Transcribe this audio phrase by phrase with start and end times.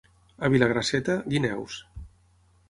[0.45, 1.77] A Vilagrasseta, guineus.